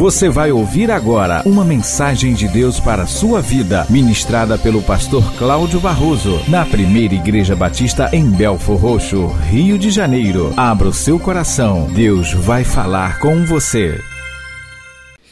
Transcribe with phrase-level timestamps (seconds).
[0.00, 5.22] Você vai ouvir agora uma mensagem de Deus para a sua vida, ministrada pelo pastor
[5.36, 10.54] Cláudio Barroso, na primeira Igreja Batista em Belfor Roxo, Rio de Janeiro.
[10.56, 14.00] Abra o seu coração, Deus vai falar com você.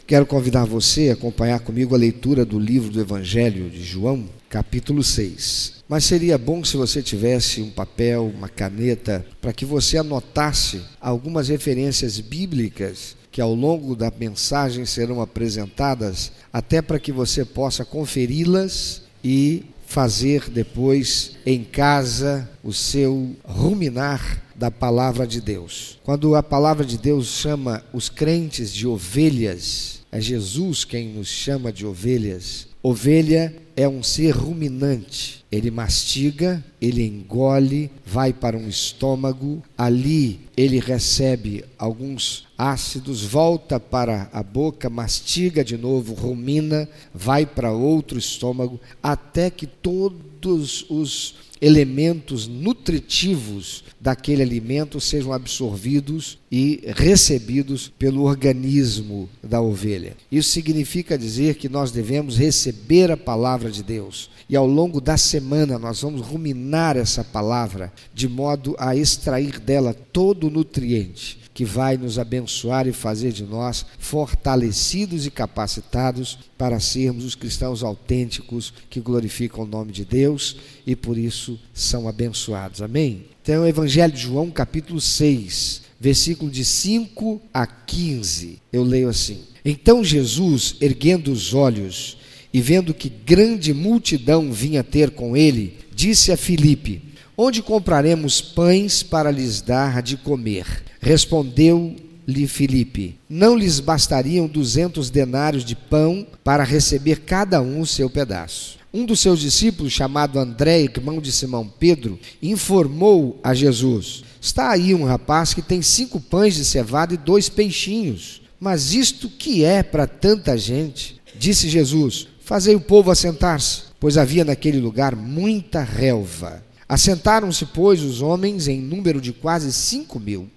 [0.06, 5.02] Quero convidar você a acompanhar comigo a leitura do livro do Evangelho de João, capítulo
[5.02, 5.82] 6.
[5.88, 11.48] Mas seria bom se você tivesse um papel, uma caneta, para que você anotasse algumas
[11.48, 19.02] referências bíblicas que ao longo da mensagem serão apresentadas, até para que você possa conferi-las
[19.22, 26.00] e fazer depois em casa o seu ruminar da palavra de Deus.
[26.02, 31.72] Quando a palavra de Deus chama os crentes de ovelhas, é Jesus quem nos chama
[31.72, 32.66] de ovelhas.
[32.82, 35.37] Ovelha é um ser ruminante.
[35.50, 44.28] Ele mastiga, ele engole, vai para um estômago, ali ele recebe alguns ácidos, volta para
[44.32, 52.46] a boca, mastiga de novo, rumina, vai para outro estômago, até que todos os elementos
[52.46, 60.16] nutritivos daquele alimento sejam absorvidos e recebidos pelo organismo da ovelha.
[60.30, 65.16] Isso significa dizer que nós devemos receber a palavra de Deus e ao longo da
[65.16, 71.64] semana nós vamos ruminar essa palavra de modo a extrair dela todo o nutriente que
[71.64, 78.72] vai nos abençoar e fazer de nós fortalecidos e capacitados para sermos os cristãos autênticos
[78.88, 80.56] que glorificam o nome de Deus
[80.86, 82.82] e por isso são abençoados.
[82.82, 83.26] Amém?
[83.40, 88.58] Então, Evangelho de João, capítulo 6, versículo de 5 a 15.
[88.72, 92.18] Eu leio assim: Então Jesus, erguendo os olhos
[92.52, 97.02] e vendo que grande multidão vinha ter com ele, disse a Filipe:
[97.36, 100.84] Onde compraremos pães para lhes dar de comer?
[101.00, 108.10] Respondeu-lhe Filipe: Não lhes bastariam duzentos denários de pão para receber cada um o seu
[108.10, 108.77] pedaço.
[108.92, 114.94] Um dos seus discípulos, chamado André, irmão de Simão Pedro, informou a Jesus: Está aí
[114.94, 118.40] um rapaz que tem cinco pães de cevada e dois peixinhos.
[118.58, 121.20] Mas isto que é para tanta gente?
[121.38, 126.64] Disse Jesus: Fazei o povo assentar-se, pois havia naquele lugar muita relva.
[126.88, 130.48] Assentaram-se, pois, os homens em número de quase cinco mil.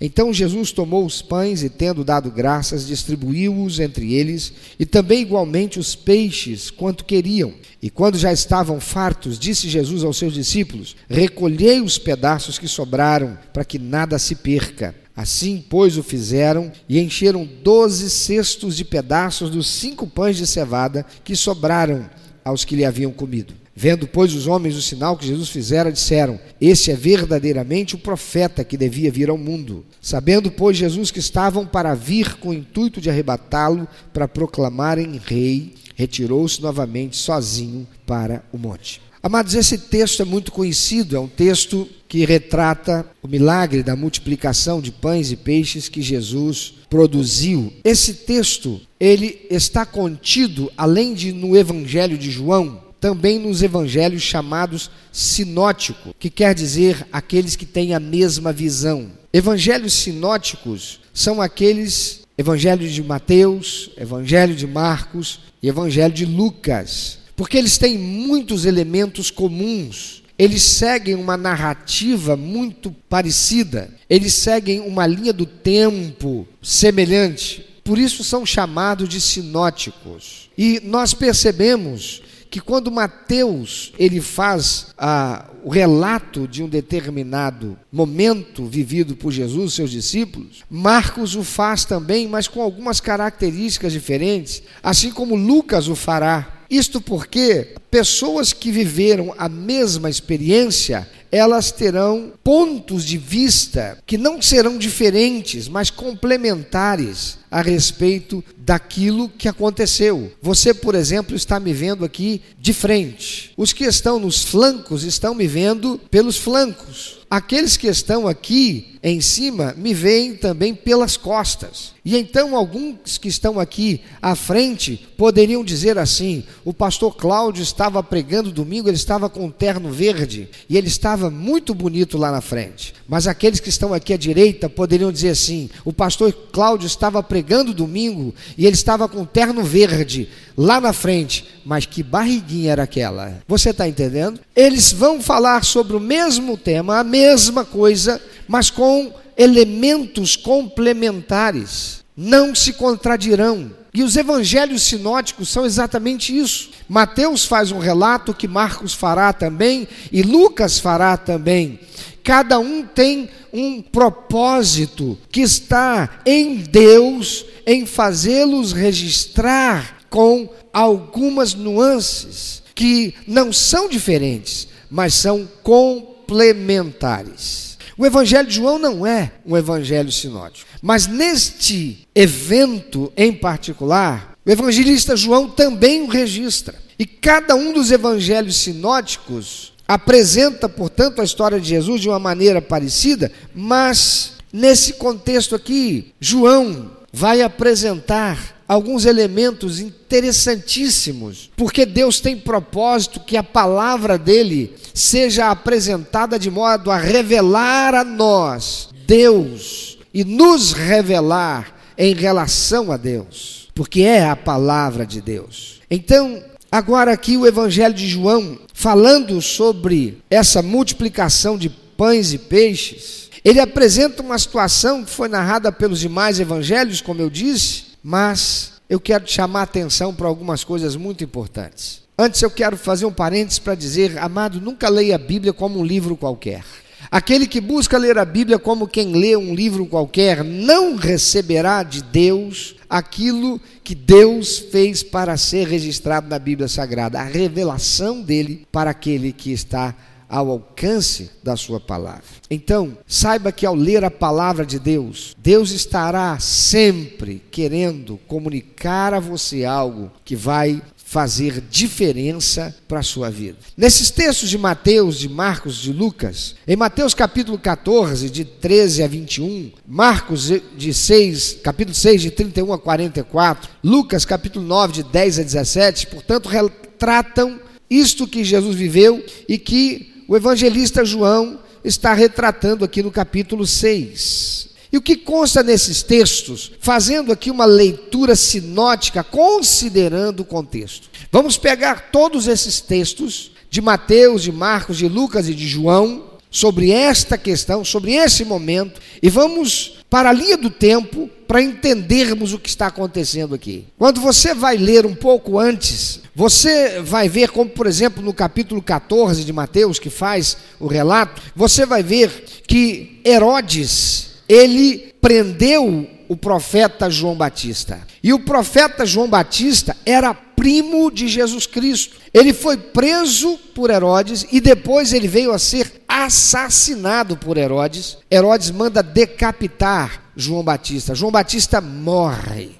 [0.00, 5.78] Então Jesus tomou os pães e, tendo dado graças, distribuiu-os entre eles, e também igualmente
[5.78, 7.52] os peixes, quanto queriam.
[7.82, 13.36] E quando já estavam fartos, disse Jesus aos seus discípulos: Recolhei os pedaços que sobraram,
[13.52, 14.94] para que nada se perca.
[15.16, 21.04] Assim, pois, o fizeram e encheram doze cestos de pedaços dos cinco pães de cevada
[21.24, 22.08] que sobraram
[22.48, 23.54] aos que lhe haviam comido.
[23.80, 28.64] Vendo, pois, os homens o sinal que Jesus fizera, disseram: Este é verdadeiramente o profeta
[28.64, 29.84] que devia vir ao mundo.
[30.02, 35.74] Sabendo, pois, Jesus que estavam para vir com o intuito de arrebatá-lo para proclamarem rei,
[35.94, 39.00] retirou-se novamente sozinho para o monte.
[39.22, 44.80] Amados, esse texto é muito conhecido, é um texto que retrata o milagre da multiplicação
[44.80, 47.72] de pães e peixes que Jesus produziu.
[47.84, 54.90] Esse texto, ele está contido além de no Evangelho de João, também nos evangelhos chamados
[55.12, 59.12] sinótico, que quer dizer aqueles que têm a mesma visão.
[59.32, 67.56] Evangelhos sinóticos são aqueles evangelho de Mateus, evangelho de Marcos e evangelho de Lucas, porque
[67.56, 70.17] eles têm muitos elementos comuns.
[70.38, 78.22] Eles seguem uma narrativa muito parecida, eles seguem uma linha do tempo semelhante, por isso
[78.22, 80.48] são chamados de sinóticos.
[80.56, 88.64] E nós percebemos que quando Mateus ele faz ah, o relato de um determinado momento
[88.64, 94.62] vivido por Jesus e seus discípulos, Marcos o faz também, mas com algumas características diferentes,
[94.82, 96.54] assim como Lucas o fará.
[96.70, 104.40] Isto porque pessoas que viveram a mesma experiência, elas terão pontos de vista que não
[104.40, 110.30] serão diferentes, mas complementares a respeito daquilo que aconteceu.
[110.42, 113.52] Você, por exemplo, está me vendo aqui de frente.
[113.56, 117.20] Os que estão nos flancos estão me vendo pelos flancos.
[117.30, 121.92] Aqueles que estão aqui em cima me veem também pelas costas.
[122.04, 128.02] E então alguns que estão aqui à frente poderiam dizer assim: o pastor Cláudio estava
[128.02, 132.40] pregando domingo, ele estava com um terno verde e ele estava muito bonito lá na
[132.40, 132.94] frente.
[133.06, 137.74] Mas aqueles que estão aqui à direita poderiam dizer assim: o pastor Cláudio estava pregando
[137.74, 141.46] domingo e ele estava com um terno verde lá na frente.
[141.64, 143.42] Mas que barriguinha era aquela?
[143.46, 144.40] Você está entendendo?
[144.56, 148.97] Eles vão falar sobre o mesmo tema, a mesma coisa, mas com
[149.36, 151.98] elementos complementares.
[152.20, 153.70] não se contradirão.
[153.94, 156.70] E os evangelhos sinóticos são exatamente isso.
[156.88, 161.78] Mateus faz um relato que Marcos fará também e Lucas fará também.
[162.24, 172.64] Cada um tem um propósito que está em Deus em fazê-los registrar com algumas nuances
[172.74, 177.77] que não são diferentes, mas são complementares.
[177.98, 184.50] O Evangelho de João não é um evangelho sinótico, mas neste evento em particular, o
[184.50, 186.76] evangelista João também o registra.
[186.96, 192.62] E cada um dos evangelhos sinóticos apresenta, portanto, a história de Jesus de uma maneira
[192.62, 203.20] parecida, mas nesse contexto aqui, João vai apresentar alguns elementos interessantíssimos, porque Deus tem propósito
[203.20, 210.72] que a palavra dele seja apresentada de modo a revelar a nós Deus e nos
[210.72, 215.80] revelar em relação a Deus, porque é a palavra de Deus.
[215.90, 223.30] Então, agora aqui o Evangelho de João, falando sobre essa multiplicação de pães e peixes,
[223.42, 228.98] ele apresenta uma situação que foi narrada pelos demais evangelhos, como eu disse, mas eu
[228.98, 232.02] quero chamar a atenção para algumas coisas muito importantes.
[232.18, 235.84] Antes eu quero fazer um parênteses para dizer, amado, nunca leia a Bíblia como um
[235.84, 236.64] livro qualquer.
[237.10, 242.02] Aquele que busca ler a Bíblia como quem lê um livro qualquer não receberá de
[242.02, 248.90] Deus aquilo que Deus fez para ser registrado na Bíblia Sagrada, a revelação dele para
[248.90, 249.94] aquele que está
[250.28, 252.24] ao alcance da sua palavra.
[252.50, 259.20] Então, saiba que ao ler a palavra de Deus, Deus estará sempre querendo comunicar a
[259.20, 263.56] você algo que vai fazer diferença para a sua vida.
[263.74, 269.08] Nesses textos de Mateus, de Marcos, de Lucas, em Mateus capítulo 14, de 13 a
[269.08, 275.38] 21, Marcos de 6, capítulo 6, de 31 a 44, Lucas capítulo 9, de 10
[275.38, 282.84] a 17, portanto, retratam isto que Jesus viveu e que o evangelista João está retratando
[282.84, 284.68] aqui no capítulo 6.
[284.92, 291.08] E o que consta nesses textos, fazendo aqui uma leitura sinótica, considerando o contexto.
[291.32, 296.90] Vamos pegar todos esses textos de Mateus, de Marcos, de Lucas e de João, sobre
[296.90, 302.58] esta questão, sobre esse momento, e vamos para a linha do tempo para entendermos o
[302.58, 303.86] que está acontecendo aqui.
[303.98, 308.82] Quando você vai ler um pouco antes, você vai ver como, por exemplo, no capítulo
[308.82, 312.30] 14 de Mateus, que faz o relato, você vai ver
[312.66, 318.06] que Herodes, ele prendeu o profeta João Batista.
[318.22, 322.16] E o profeta João Batista era primo de Jesus Cristo.
[322.34, 328.18] Ele foi preso por Herodes e depois ele veio a ser assassinado por Herodes.
[328.30, 331.14] Herodes manda decapitar João Batista.
[331.14, 332.70] João Batista morre.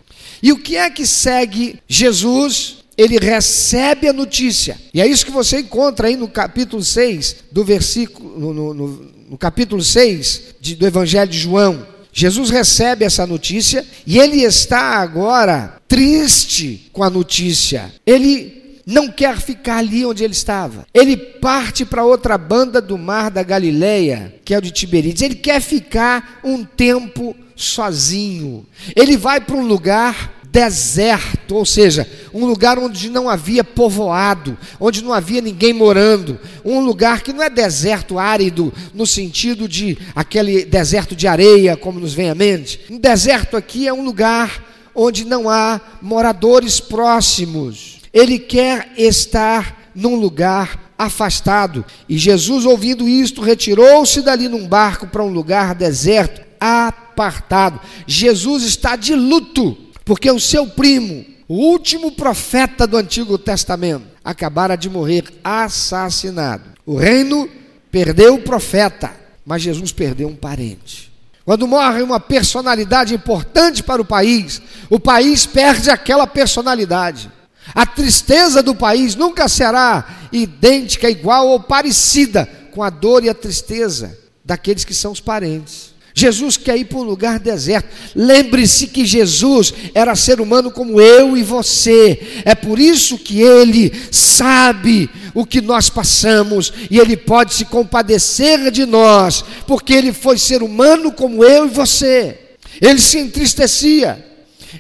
[0.43, 2.79] E o que é que segue Jesus?
[2.97, 4.77] Ele recebe a notícia.
[4.93, 8.89] E é isso que você encontra aí no capítulo 6 do versículo no, no, no,
[9.31, 11.87] no capítulo 6 de, do Evangelho de João.
[12.19, 17.94] Jesus recebe essa notícia e ele está agora triste com a notícia.
[18.05, 20.85] Ele não quer ficar ali onde ele estava.
[20.93, 25.23] Ele parte para outra banda do mar da Galileia, que é o de Tiberíades.
[25.23, 28.67] Ele quer ficar um tempo sozinho.
[28.97, 35.03] Ele vai para um lugar deserto, ou seja, um lugar onde não havia povoado, onde
[35.03, 40.65] não havia ninguém morando, um lugar que não é deserto árido no sentido de aquele
[40.65, 42.81] deserto de areia, como nos vem à mente.
[42.91, 47.99] Um deserto aqui é um lugar onde não há moradores próximos.
[48.13, 51.84] Ele quer estar num lugar afastado.
[52.08, 57.81] E Jesus, ouvindo isto, retirou-se dali num barco para um lugar deserto, apartado.
[58.06, 64.74] Jesus está de luto porque o seu primo, o último profeta do Antigo Testamento, acabara
[64.74, 66.65] de morrer assassinado.
[66.86, 67.46] O reino
[67.91, 69.12] perdeu o profeta,
[69.44, 71.12] mas Jesus perdeu um parente.
[71.44, 77.31] Quando morre uma personalidade importante para o país, o país perde aquela personalidade.
[77.74, 83.34] A tristeza do país nunca será idêntica, igual ou parecida com a dor e a
[83.34, 85.93] tristeza daqueles que são os parentes.
[86.19, 87.89] Jesus quer ir para um lugar deserto.
[88.15, 92.43] Lembre-se que Jesus era ser humano como eu e você.
[92.44, 98.70] É por isso que ele sabe o que nós passamos e ele pode se compadecer
[98.72, 102.39] de nós, porque ele foi ser humano como eu e você.
[102.81, 104.25] Ele se entristecia,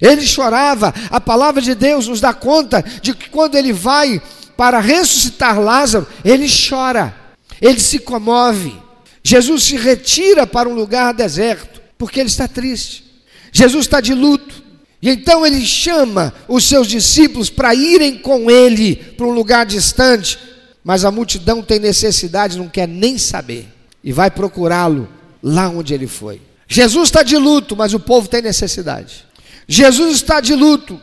[0.00, 0.92] ele chorava.
[1.10, 4.20] A palavra de Deus nos dá conta de que quando ele vai
[4.56, 7.14] para ressuscitar Lázaro, ele chora,
[7.60, 8.87] ele se comove.
[9.28, 13.04] Jesus se retira para um lugar deserto, porque ele está triste.
[13.52, 14.62] Jesus está de luto.
[15.02, 20.38] E então ele chama os seus discípulos para irem com ele para um lugar distante,
[20.82, 23.68] mas a multidão tem necessidade, não quer nem saber,
[24.02, 25.06] e vai procurá-lo
[25.42, 26.40] lá onde ele foi.
[26.66, 29.26] Jesus está de luto, mas o povo tem necessidade.
[29.66, 30.98] Jesus está de luto,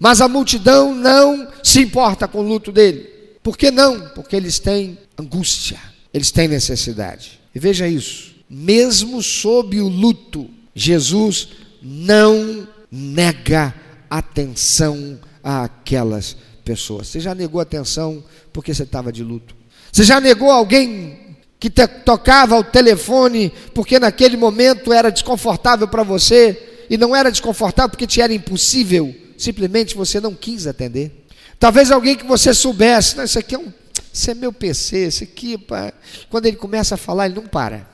[0.00, 3.06] mas a multidão não se importa com o luto dele.
[3.42, 4.08] Por que não?
[4.14, 5.78] Porque eles têm angústia,
[6.14, 7.35] eles têm necessidade.
[7.56, 11.48] E veja isso: mesmo sob o luto, Jesus
[11.80, 13.74] não nega
[14.10, 17.08] atenção àquelas pessoas.
[17.08, 18.22] Você já negou atenção
[18.52, 19.56] porque você estava de luto?
[19.90, 26.84] Você já negou alguém que tocava o telefone porque naquele momento era desconfortável para você
[26.90, 31.24] e não era desconfortável porque te era impossível, simplesmente você não quis atender?
[31.58, 33.72] Talvez alguém que você soubesse, não, isso aqui é um,
[34.16, 35.92] isso é meu PC, isso aqui, pá.
[36.30, 37.86] quando ele começa a falar, ele não para.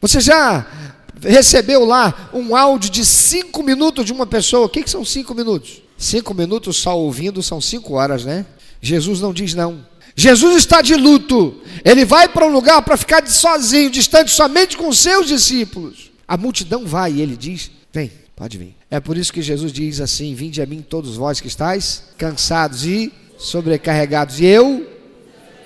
[0.00, 0.66] Você já
[1.22, 4.66] recebeu lá um áudio de cinco minutos de uma pessoa.
[4.66, 5.80] O que, que são cinco minutos?
[5.96, 8.44] Cinco minutos só ouvindo são cinco horas, né?
[8.82, 9.86] Jesus não diz não.
[10.16, 11.60] Jesus está de luto.
[11.84, 16.10] Ele vai para um lugar para ficar sozinho, distante somente com seus discípulos.
[16.26, 18.74] A multidão vai e ele diz: Vem, pode vir.
[18.90, 22.84] É por isso que Jesus diz assim: Vinde a mim todos vós que estáis cansados
[22.84, 24.89] e sobrecarregados, e eu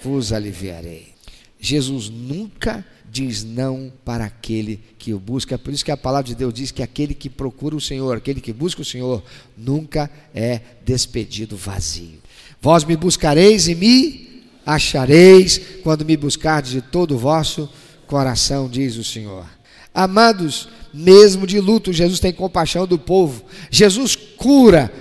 [0.05, 1.15] vos aliviarei.
[1.59, 5.59] Jesus nunca diz não para aquele que o busca.
[5.59, 8.41] Por isso que a palavra de Deus diz que aquele que procura o Senhor, aquele
[8.41, 9.23] que busca o Senhor,
[9.57, 12.19] nunca é despedido vazio.
[12.61, 17.69] Vós me buscareis e me achareis quando me buscardes de todo o vosso
[18.07, 19.47] coração, diz o Senhor.
[19.95, 23.45] Amados, mesmo de luto, Jesus tem compaixão do povo.
[23.71, 24.93] Jesus cura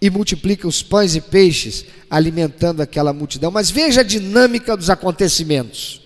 [0.00, 3.50] e multiplica os pães e peixes, alimentando aquela multidão.
[3.50, 6.00] Mas veja a dinâmica dos acontecimentos.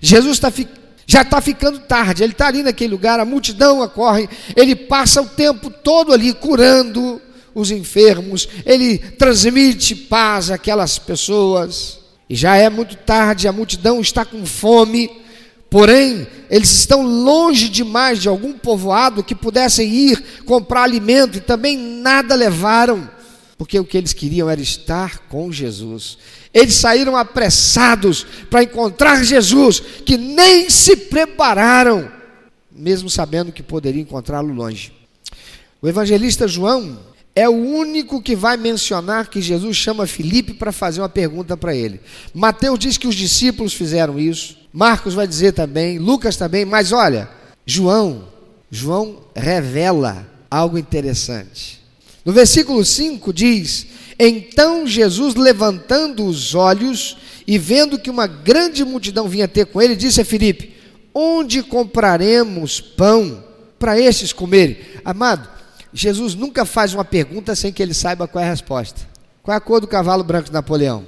[0.00, 4.28] Jesus está ficando já está ficando tarde, ele está ali naquele lugar, a multidão acorre,
[4.56, 7.22] ele passa o tempo todo ali curando
[7.54, 12.00] os enfermos, ele transmite paz àquelas pessoas.
[12.28, 15.08] E já é muito tarde, a multidão está com fome,
[15.70, 21.78] porém, eles estão longe demais de algum povoado que pudessem ir comprar alimento e também
[21.78, 23.08] nada levaram
[23.58, 26.18] porque o que eles queriam era estar com Jesus.
[26.52, 32.10] Eles saíram apressados para encontrar Jesus, que nem se prepararam,
[32.70, 34.92] mesmo sabendo que poderiam encontrá-lo longe.
[35.80, 36.98] O evangelista João
[37.34, 41.74] é o único que vai mencionar que Jesus chama Filipe para fazer uma pergunta para
[41.74, 42.00] ele.
[42.34, 47.28] Mateus diz que os discípulos fizeram isso, Marcos vai dizer também, Lucas também, mas olha,
[47.64, 48.28] João,
[48.70, 51.85] João revela algo interessante.
[52.26, 53.86] No versículo 5 diz:
[54.18, 57.16] Então Jesus, levantando os olhos
[57.46, 60.74] e vendo que uma grande multidão vinha ter com ele, disse a Filipe:
[61.14, 63.44] Onde compraremos pão
[63.78, 64.76] para estes comerem?
[65.04, 65.48] Amado,
[65.92, 69.00] Jesus nunca faz uma pergunta sem que ele saiba qual é a resposta.
[69.40, 71.06] Qual é a cor do cavalo branco de Napoleão?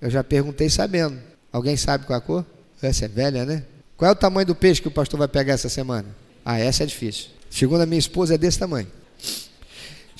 [0.00, 1.18] Eu já perguntei sabendo.
[1.52, 2.46] Alguém sabe qual é a cor?
[2.80, 3.64] Essa é velha, né?
[3.96, 6.06] Qual é o tamanho do peixe que o pastor vai pegar essa semana?
[6.44, 7.26] Ah, essa é difícil.
[7.50, 8.86] Segundo a minha esposa, é desse tamanho.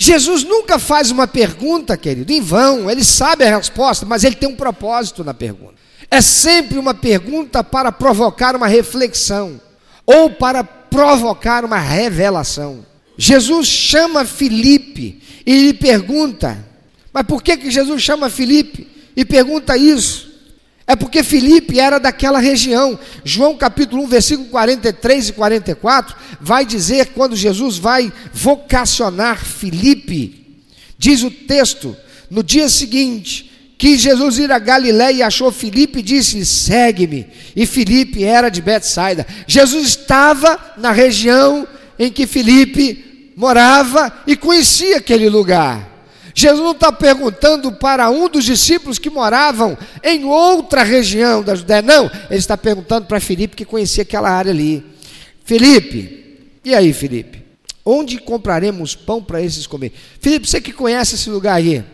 [0.02, 4.48] Jesus nunca faz uma pergunta, querido, em vão, ele sabe a resposta, mas ele tem
[4.48, 5.74] um propósito na pergunta.
[6.10, 9.60] É sempre uma pergunta para provocar uma reflexão
[10.06, 12.86] ou para provocar uma revelação.
[13.18, 16.56] Jesus chama Filipe e lhe pergunta:
[17.12, 20.29] Mas por que, que Jesus chama Filipe e pergunta isso?
[20.86, 22.98] É porque Filipe era daquela região.
[23.24, 30.58] João capítulo 1, versículo 43 e 44 vai dizer quando Jesus vai vocacionar Filipe.
[30.98, 31.96] Diz o texto,
[32.28, 37.26] no dia seguinte, que Jesus ir a Galiléia e achou Filipe e disse: "Segue-me".
[37.56, 39.26] E Filipe era de Betsaida.
[39.46, 41.66] Jesus estava na região
[41.98, 45.89] em que Filipe morava e conhecia aquele lugar.
[46.40, 51.82] Jesus não está perguntando para um dos discípulos que moravam em outra região da Judéia,
[51.82, 52.06] não.
[52.30, 54.84] Ele está perguntando para Felipe que conhecia aquela área ali.
[55.44, 57.42] Felipe, e aí, Felipe?
[57.84, 59.92] Onde compraremos pão para esses comer?
[60.20, 61.84] Felipe, você que conhece esse lugar aí,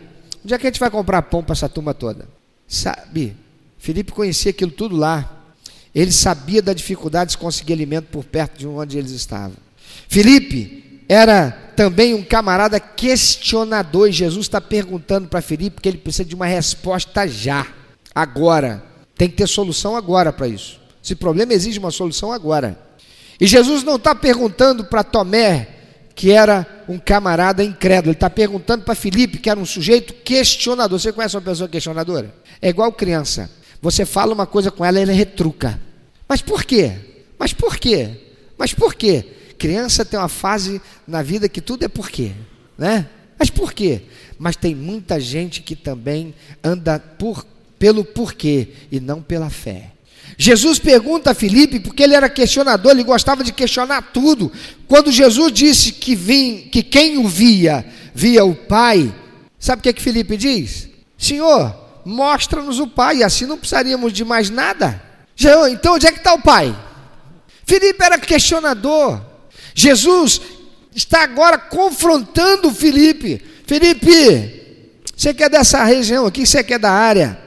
[0.43, 2.27] onde é que a gente vai comprar pão para essa turma toda?
[2.67, 3.35] Sabe,
[3.77, 5.43] Felipe conhecia aquilo tudo lá.
[5.93, 9.57] Ele sabia da dificuldade de conseguir alimento por perto de onde eles estavam.
[10.07, 16.25] Felipe era também um camarada questionador, e Jesus está perguntando para Felipe que ele precisa
[16.25, 17.67] de uma resposta já,
[18.13, 18.83] agora.
[19.15, 20.79] Tem que ter solução agora para isso.
[21.03, 22.77] Esse problema exige uma solução agora.
[23.39, 25.67] E Jesus não está perguntando para Tomé,
[26.15, 30.99] que era um camarada incrédulo, ele está perguntando para Felipe, que era um sujeito questionador.
[30.99, 32.33] Você conhece uma pessoa questionadora?
[32.59, 33.49] É igual criança.
[33.81, 35.79] Você fala uma coisa com ela, ela retruca.
[36.27, 36.93] Mas por quê?
[37.37, 38.09] Mas por quê?
[38.57, 39.36] Mas por quê?
[39.57, 42.31] Criança tem uma fase na vida que tudo é por quê,
[42.77, 43.09] né?
[43.37, 44.03] Mas por quê?
[44.37, 46.33] Mas tem muita gente que também
[46.63, 47.45] anda por,
[47.77, 49.91] pelo porquê e não pela fé.
[50.37, 54.51] Jesus pergunta a Filipe, porque ele era questionador, ele gostava de questionar tudo.
[54.87, 59.13] Quando Jesus disse que, vim, que quem o via, via o Pai,
[59.59, 60.89] sabe o que, é que Filipe diz?
[61.17, 65.01] Senhor, mostra-nos o Pai, assim não precisaríamos de mais nada.
[65.71, 66.75] Então onde é que está o Pai?
[67.65, 69.21] Filipe era questionador.
[69.79, 70.41] Jesus
[70.95, 73.39] está agora confrontando Filipe.
[73.63, 77.39] Felipe, você quer dessa região aqui, você quer da área?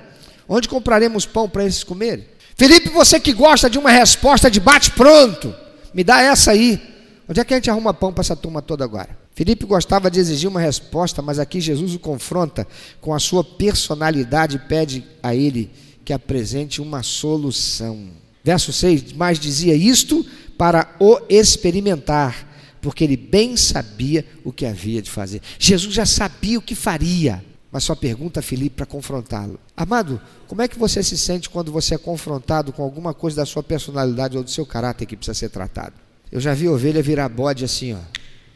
[0.48, 2.24] Onde compraremos pão para eles comerem?
[2.54, 5.52] Felipe, você que gosta de uma resposta de bate-pronto,
[5.92, 6.80] me dá essa aí.
[7.28, 9.18] Onde é que a gente arruma pão para essa turma toda agora?
[9.34, 12.64] Felipe gostava de exigir uma resposta, mas aqui Jesus o confronta
[13.00, 15.68] com a sua personalidade e pede a ele
[16.04, 18.10] que apresente uma solução.
[18.44, 20.24] Verso 6, mas dizia isto
[20.60, 22.46] para o experimentar,
[22.82, 25.40] porque ele bem sabia o que havia de fazer.
[25.58, 29.58] Jesus já sabia o que faria, mas só pergunta a Filipe para confrontá-lo.
[29.74, 33.46] Amado, como é que você se sente quando você é confrontado com alguma coisa da
[33.46, 35.94] sua personalidade ou do seu caráter que precisa ser tratado?
[36.30, 38.00] Eu já vi ovelha virar bode assim, ó.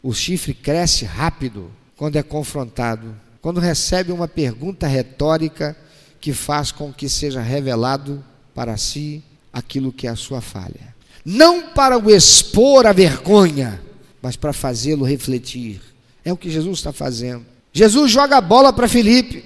[0.03, 5.75] O chifre cresce rápido quando é confrontado, quando recebe uma pergunta retórica
[6.21, 10.94] que faz com que seja revelado para si aquilo que é a sua falha.
[11.25, 13.81] Não para o expor a vergonha,
[14.21, 15.81] mas para fazê-lo refletir.
[16.23, 17.45] É o que Jesus está fazendo.
[17.73, 19.43] Jesus joga a bola para Felipe.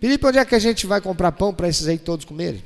[0.00, 2.62] Felipe, onde é que a gente vai comprar pão para esses aí todos comerem?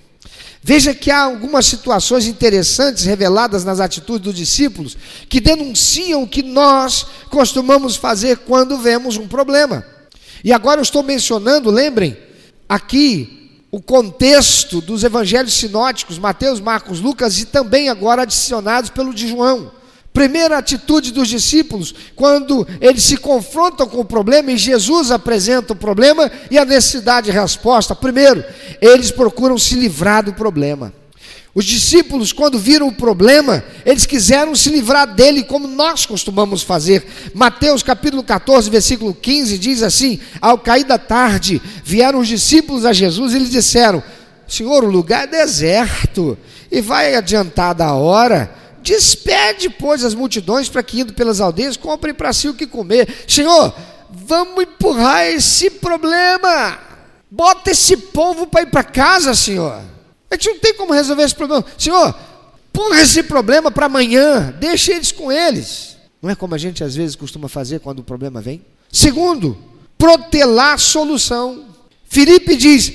[0.63, 4.97] Veja que há algumas situações interessantes reveladas nas atitudes dos discípulos
[5.29, 9.85] que denunciam o que nós costumamos fazer quando vemos um problema.
[10.45, 12.17] E agora eu estou mencionando, lembrem,
[12.69, 13.42] aqui
[13.73, 19.73] o contexto dos evangelhos sinóticos, Mateus, Marcos, Lucas e também agora adicionados pelo de João.
[20.13, 25.77] Primeira atitude dos discípulos, quando eles se confrontam com o problema e Jesus apresenta o
[25.77, 27.95] problema e a necessidade de resposta.
[27.95, 28.45] Primeiro,
[28.79, 30.93] eles procuram se livrar do problema.
[31.55, 37.05] Os discípulos, quando viram o problema, eles quiseram se livrar dele, como nós costumamos fazer.
[37.35, 42.93] Mateus capítulo 14, versículo 15 diz assim: Ao cair da tarde, vieram os discípulos a
[42.93, 44.03] Jesus e lhe disseram:
[44.49, 46.39] Senhor, o lugar é deserto
[46.71, 52.13] e vai adiantada a hora Despede, pois, as multidões para que, indo pelas aldeias, comprem
[52.13, 53.09] para si o que comer.
[53.29, 53.73] Senhor,
[54.11, 56.79] vamos empurrar esse problema.
[57.31, 59.81] Bota esse povo para ir para casa, Senhor.
[60.33, 61.65] A gente não tem como resolver esse problema.
[61.77, 62.15] Senhor,
[62.69, 64.55] empurra esse problema para amanhã.
[64.59, 65.97] Deixa eles com eles.
[66.23, 68.65] Não é como a gente às vezes costuma fazer quando o problema vem?
[68.91, 69.59] Segundo,
[69.99, 71.67] protelar a solução.
[72.09, 72.91] Felipe diz: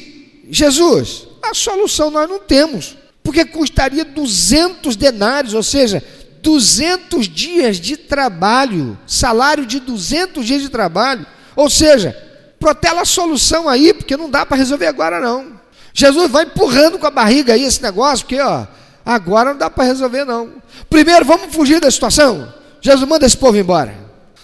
[0.49, 2.97] Jesus, a solução nós não temos
[3.27, 6.01] porque custaria 200 denários, ou seja,
[6.41, 11.27] 200 dias de trabalho, salário de 200 dias de trabalho.
[11.53, 12.15] Ou seja,
[12.57, 15.56] protela a solução aí, porque não dá para resolver agora não.
[15.97, 18.67] Jesus vai empurrando com a barriga aí esse negócio, porque ó,
[19.03, 20.53] agora não dá para resolver não.
[20.87, 22.53] Primeiro, vamos fugir da situação.
[22.79, 23.97] Jesus manda esse povo embora.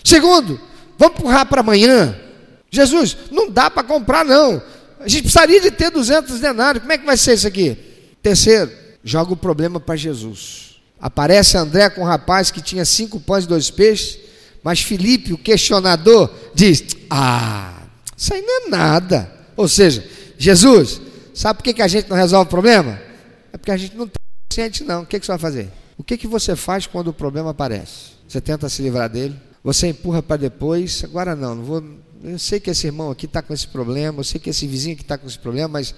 [0.03, 0.59] Segundo,
[0.97, 2.17] vamos empurrar para amanhã.
[2.71, 4.63] Jesus, não dá para comprar não.
[4.99, 6.81] A gente precisaria de ter 200 denários.
[6.81, 7.77] Como é que vai ser isso aqui?
[8.23, 8.71] Terceiro,
[9.03, 10.77] joga o problema para Jesus.
[10.99, 14.17] Aparece André com um rapaz que tinha cinco pães e dois peixes,
[14.63, 17.73] mas Felipe, o questionador, diz: Ah,
[18.17, 19.31] isso aí não é nada.
[19.55, 20.03] Ou seja,
[20.35, 20.99] Jesus,
[21.33, 22.99] sabe por que, que a gente não resolve o problema?
[23.51, 24.15] É porque a gente não tem
[24.51, 25.03] suficiente, não.
[25.03, 25.71] O que, que você vai fazer?
[25.97, 28.13] O que, que você faz quando o problema aparece?
[28.27, 29.35] Você tenta se livrar dele?
[29.63, 31.03] Você empurra para depois?
[31.03, 31.83] Agora não, não vou.
[32.23, 34.93] Eu sei que esse irmão aqui está com esse problema, eu sei que esse vizinho
[34.95, 35.93] aqui está com esse problema, mas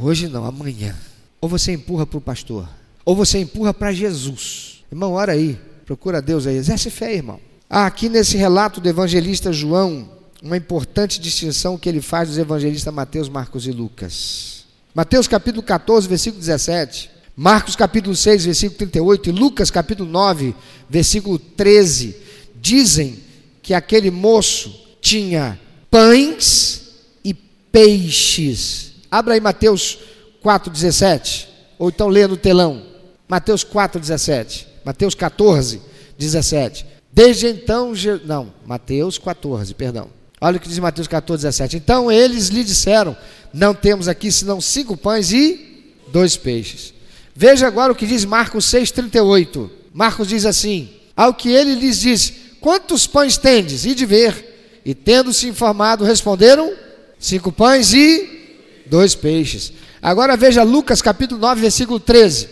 [0.00, 0.96] hoje não, amanhã.
[1.40, 2.68] Ou você empurra para o pastor,
[3.04, 4.84] ou você empurra para Jesus.
[4.90, 7.40] Irmão, ora aí, procura Deus aí, exerce fé, irmão.
[7.68, 10.08] Há aqui nesse relato do evangelista João,
[10.42, 14.64] uma importante distinção que ele faz dos evangelistas Mateus, Marcos e Lucas.
[14.92, 17.10] Mateus capítulo 14, versículo 17.
[17.36, 20.54] Marcos capítulo 6, versículo 38 e Lucas capítulo 9,
[20.90, 22.16] versículo 13,
[22.60, 23.20] dizem
[23.62, 26.90] que aquele moço tinha pães
[27.24, 28.94] e peixes.
[29.10, 29.98] Abra aí Mateus
[30.44, 31.46] 4,17.
[31.78, 32.82] Ou então lê no telão.
[33.28, 34.66] Mateus 4,17.
[34.84, 35.80] Mateus 14,
[36.18, 36.84] 17.
[37.12, 37.92] Desde então,
[38.24, 40.21] não, Mateus 14, perdão.
[40.44, 41.76] Olha o que diz Mateus 14, 17.
[41.76, 43.16] Então eles lhe disseram:
[43.54, 46.92] Não temos aqui senão cinco pães e dois peixes.
[47.32, 49.70] Veja agora o que diz Marcos 6, 38.
[49.94, 53.84] Marcos diz assim: Ao que ele lhes disse: Quantos pães tendes?
[53.84, 54.80] E de ver.
[54.84, 56.74] E tendo se informado, responderam:
[57.20, 59.72] Cinco pães e dois peixes.
[60.02, 62.48] Agora veja Lucas capítulo 9, versículo 13.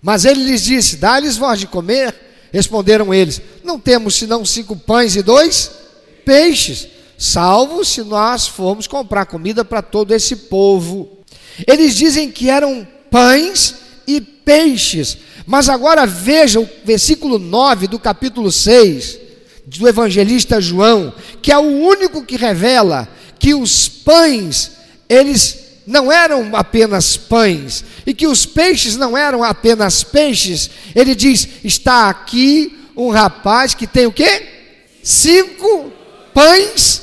[0.00, 2.14] Mas ele lhes disse: Dá-lhes vós de comer.
[2.52, 5.72] Responderam eles: Não temos senão cinco pães e dois
[6.24, 11.18] peixes, salvo se nós formos comprar comida para todo esse povo.
[11.66, 13.74] Eles dizem que eram pães
[14.06, 19.18] e peixes, mas agora veja o versículo 9 do capítulo 6
[19.66, 24.72] do evangelista João, que é o único que revela que os pães,
[25.08, 30.70] eles não eram apenas pães, e que os peixes não eram apenas peixes.
[30.94, 34.46] Ele diz: está aqui um rapaz que tem o quê?
[35.02, 35.92] Cinco
[36.34, 37.02] pães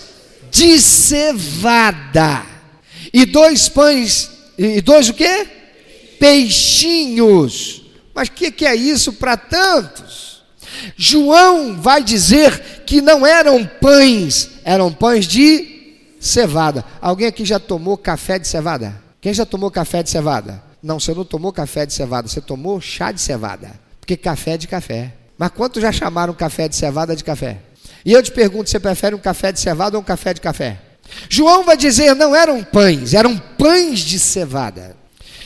[0.51, 2.45] de cevada.
[3.13, 5.47] E dois pães, e dois o quê?
[6.19, 7.81] Peixinhos.
[8.13, 10.43] Mas o que, que é isso para tantos?
[10.95, 16.85] João vai dizer que não eram pães, eram pães de cevada.
[17.01, 19.01] Alguém aqui já tomou café de cevada?
[19.19, 20.61] Quem já tomou café de cevada?
[20.81, 23.71] Não, você não tomou café de cevada, você tomou chá de cevada.
[23.99, 25.13] Porque café é de café.
[25.37, 27.59] Mas quantos já chamaram café de cevada de café?
[28.05, 30.79] E eu te pergunto, você prefere um café de cevada ou um café de café?
[31.29, 34.95] João vai dizer, não eram pães, eram pães de cevada.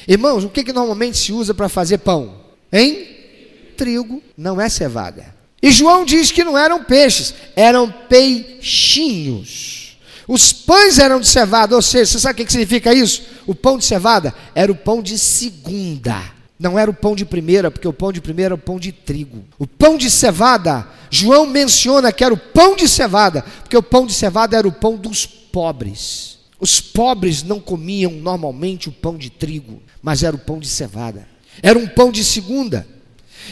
[0.07, 2.35] Irmãos, o que, que normalmente se usa para fazer pão?
[2.71, 3.07] Hein?
[3.75, 5.35] Trigo, não é cevada.
[5.61, 9.75] E João diz que não eram peixes, eram peixinhos.
[10.27, 13.23] Os pães eram de cevada, ou seja, você sabe o que significa isso?
[13.45, 16.34] O pão de cevada era o pão de segunda.
[16.57, 18.91] Não era o pão de primeira, porque o pão de primeira é o pão de
[18.91, 19.43] trigo.
[19.59, 24.05] O pão de cevada, João menciona que era o pão de cevada, porque o pão
[24.05, 26.39] de cevada era o pão dos pobres.
[26.59, 31.27] Os pobres não comiam normalmente o pão de trigo, mas era o pão de cevada.
[31.61, 32.87] Era um pão de segunda.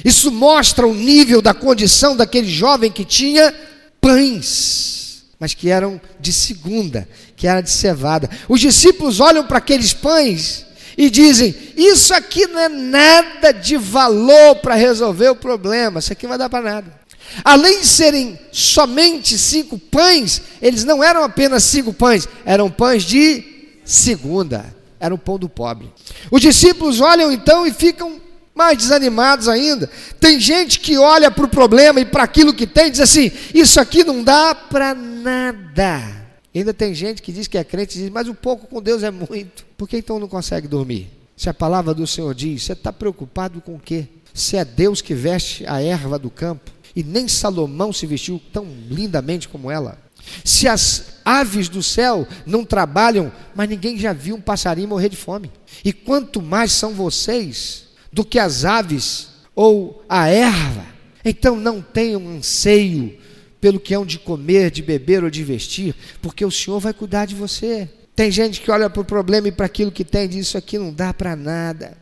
[0.03, 3.53] Isso mostra o nível da condição daquele jovem que tinha
[3.99, 8.29] pães, mas que eram de segunda, que era de cevada.
[8.47, 10.65] Os discípulos olham para aqueles pães
[10.97, 16.23] e dizem: Isso aqui não é nada de valor para resolver o problema, isso aqui
[16.23, 17.03] não vai dar para nada.
[17.43, 23.43] Além de serem somente cinco pães, eles não eram apenas cinco pães, eram pães de
[23.84, 24.65] segunda,
[24.99, 25.91] era o pão do pobre.
[26.29, 28.21] Os discípulos olham então e ficam
[28.53, 29.89] mais desanimados ainda.
[30.19, 33.32] Tem gente que olha para o problema e para aquilo que tem e diz assim:
[33.53, 36.23] Isso aqui não dá para nada.
[36.56, 39.01] Ainda tem gente que diz que é crente e diz, mas o pouco com Deus
[39.01, 39.65] é muito.
[39.84, 41.10] Por que então não consegue dormir?
[41.36, 44.08] Se a palavra do Senhor diz, você está preocupado com o quê?
[44.34, 48.65] Se é Deus que veste a erva do campo, e nem Salomão se vestiu tão
[48.89, 50.02] lindamente como ela.
[50.46, 55.17] Se as aves do céu não trabalham, mas ninguém já viu um passarinho morrer de
[55.17, 55.52] fome.
[55.84, 60.86] E quanto mais são vocês do que as aves ou a erva,
[61.26, 63.17] então não tenham anseio
[63.60, 67.26] pelo que hão de comer, de beber ou de vestir, porque o Senhor vai cuidar
[67.26, 67.89] de você.
[68.15, 70.58] Tem gente que olha para o problema e para aquilo que tem e diz: Isso
[70.58, 71.97] aqui não dá para nada.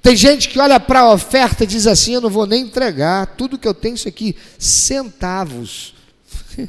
[0.00, 3.26] Tem gente que olha para a oferta e diz assim: Eu não vou nem entregar,
[3.36, 5.94] tudo que eu tenho, isso aqui, centavos.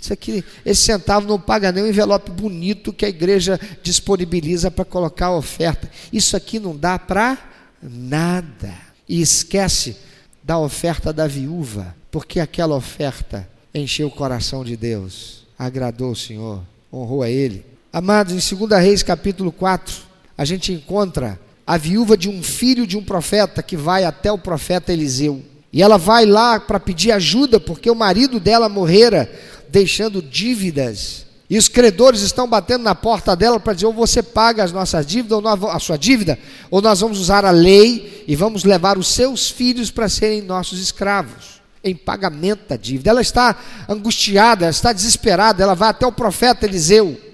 [0.00, 4.84] Isso aqui, esse centavo não paga nem o envelope bonito que a igreja disponibiliza para
[4.84, 5.90] colocar a oferta.
[6.12, 7.38] Isso aqui não dá para
[7.82, 8.74] nada.
[9.08, 9.96] E esquece
[10.42, 16.62] da oferta da viúva, porque aquela oferta encheu o coração de Deus, agradou o Senhor,
[16.92, 17.64] honrou a Ele.
[17.94, 19.94] Amados, em 2 Reis capítulo 4,
[20.36, 24.36] a gente encontra a viúva de um filho de um profeta que vai até o
[24.36, 25.40] profeta Eliseu.
[25.72, 29.32] E ela vai lá para pedir ajuda, porque o marido dela morrera,
[29.68, 31.24] deixando dívidas.
[31.48, 35.06] E os credores estão batendo na porta dela para dizer: ou você paga as nossas
[35.06, 36.36] dívidas, ou a sua dívida,
[36.72, 40.80] ou nós vamos usar a lei e vamos levar os seus filhos para serem nossos
[40.80, 43.10] escravos em pagamento da dívida.
[43.10, 43.56] Ela está
[43.88, 47.33] angustiada, ela está desesperada, ela vai até o profeta Eliseu.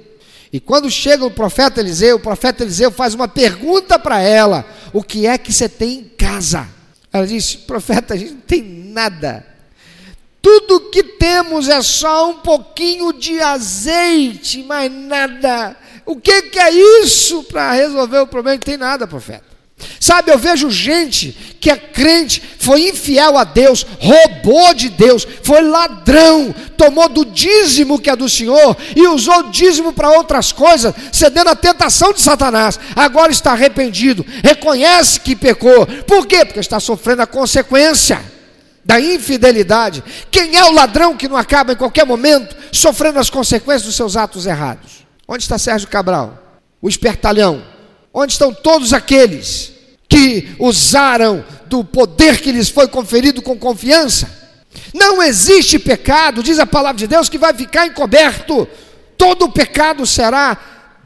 [0.52, 5.02] E quando chega o profeta Eliseu, o profeta Eliseu faz uma pergunta para ela: O
[5.02, 6.68] que é que você tem em casa?
[7.12, 9.46] Ela diz: Profeta, a gente não tem nada.
[10.42, 15.76] Tudo que temos é só um pouquinho de azeite, mais nada.
[16.06, 18.56] O que, que é isso para resolver o problema?
[18.56, 19.49] Não tem nada, profeta.
[19.98, 25.60] Sabe, eu vejo gente que é crente, foi infiel a Deus, roubou de Deus, foi
[25.62, 30.94] ladrão, tomou do dízimo que é do Senhor e usou o dízimo para outras coisas,
[31.12, 32.80] cedendo à tentação de Satanás.
[32.96, 35.86] Agora está arrependido, reconhece que pecou.
[36.06, 36.44] Por quê?
[36.44, 38.20] Porque está sofrendo a consequência
[38.82, 40.02] da infidelidade.
[40.30, 44.16] Quem é o ladrão que não acaba em qualquer momento sofrendo as consequências dos seus
[44.16, 45.06] atos errados?
[45.28, 46.42] Onde está Sérgio Cabral?
[46.80, 47.62] O espertalhão
[48.12, 49.72] Onde estão todos aqueles
[50.08, 54.40] que usaram do poder que lhes foi conferido com confiança?
[54.92, 58.68] Não existe pecado, diz a palavra de Deus, que vai ficar encoberto.
[59.16, 60.58] Todo pecado será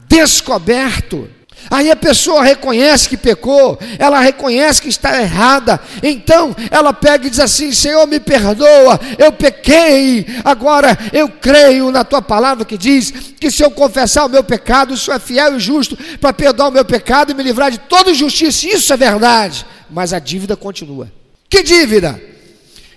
[0.07, 1.29] descoberto.
[1.69, 7.29] Aí a pessoa reconhece que pecou, ela reconhece que está errada, então ela pega e
[7.29, 13.11] diz assim: Senhor, me perdoa, eu pequei, agora eu creio na tua palavra que diz
[13.39, 16.69] que se eu confessar o meu pecado, o Senhor é fiel e justo para perdoar
[16.69, 18.67] o meu pecado e me livrar de toda injustiça.
[18.67, 21.11] Isso é verdade, mas a dívida continua.
[21.49, 22.21] Que dívida?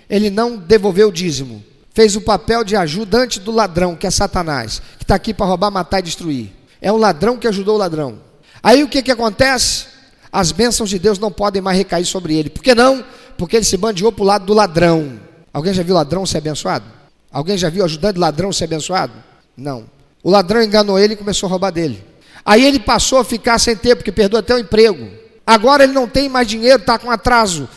[0.09, 4.81] Ele não devolveu o dízimo, fez o papel de ajudante do ladrão, que é Satanás,
[4.97, 6.51] que está aqui para roubar, matar e destruir.
[6.81, 8.28] É o ladrão que ajudou o ladrão.
[8.61, 9.87] Aí o que, que acontece?
[10.31, 12.49] As bênçãos de Deus não podem mais recair sobre ele.
[12.49, 13.03] Por que não?
[13.37, 15.19] Porque ele se bandeou para o lado do ladrão.
[15.51, 16.85] Alguém já viu ladrão ser abençoado?
[17.31, 19.13] Alguém já viu ajudante ladrão ser abençoado?
[19.57, 19.85] Não.
[20.23, 22.03] O ladrão enganou ele e começou a roubar dele.
[22.45, 25.07] Aí ele passou a ficar sem ter, porque perdeu até o emprego.
[25.45, 27.67] Agora ele não tem mais dinheiro, está com atraso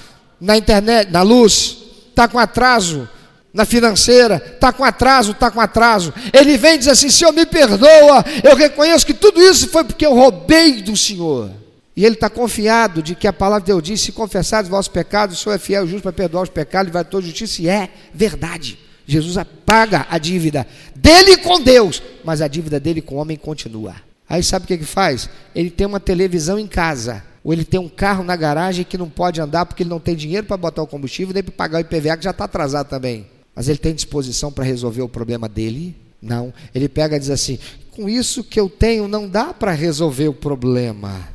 [0.40, 1.78] na internet, na luz,
[2.10, 3.08] está com atraso
[3.52, 6.12] na financeira, está com atraso, está com atraso.
[6.32, 10.06] Ele vem e diz assim: Senhor, me perdoa, eu reconheço que tudo isso foi porque
[10.06, 11.50] eu roubei do Senhor.
[11.94, 14.88] E ele está confiado de que a palavra de Deus diz: se confessar os vossos
[14.88, 17.60] pecados, o Senhor é fiel e justo para perdoar os pecados e vai toda justiça,
[17.62, 18.78] e é verdade.
[19.06, 23.96] Jesus apaga a dívida dele com Deus, mas a dívida dele com o homem continua.
[24.28, 25.28] Aí sabe o que ele faz?
[25.54, 29.10] Ele tem uma televisão em casa, ou ele tem um carro na garagem que não
[29.10, 31.80] pode andar porque ele não tem dinheiro para botar o combustível, nem para pagar o
[31.80, 33.26] IPVA que já está atrasado também.
[33.54, 35.94] Mas ele tem disposição para resolver o problema dele?
[36.20, 36.52] Não.
[36.74, 37.58] Ele pega e diz assim:
[37.90, 41.28] com isso que eu tenho, não dá para resolver o problema.